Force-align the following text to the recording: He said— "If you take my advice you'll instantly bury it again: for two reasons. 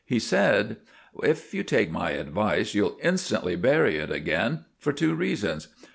He 0.03 0.17
said— 0.17 0.77
"If 1.21 1.53
you 1.53 1.61
take 1.61 1.91
my 1.91 2.09
advice 2.09 2.73
you'll 2.73 2.97
instantly 3.03 3.55
bury 3.55 3.97
it 3.97 4.09
again: 4.11 4.65
for 4.79 4.91
two 4.91 5.13
reasons. 5.13 5.67